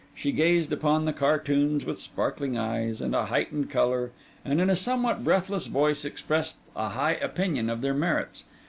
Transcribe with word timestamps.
She 0.15 0.31
gazed 0.31 0.73
upon 0.73 1.05
the 1.05 1.13
cartoons 1.13 1.85
with 1.85 1.99
sparkling 1.99 2.57
eyes, 2.57 3.01
and 3.01 3.13
a 3.13 3.27
heightened 3.27 3.69
colour, 3.69 4.09
and 4.43 4.59
in 4.59 4.67
a 4.67 4.75
somewhat 4.75 5.23
breathless 5.23 5.67
voice, 5.67 6.05
expressed 6.05 6.55
a 6.75 6.89
high 6.89 7.13
opinion 7.21 7.69
of 7.69 7.81
their 7.81 7.93
merits. 7.93 8.43